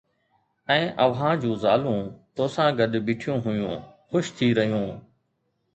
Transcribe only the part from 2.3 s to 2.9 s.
توسان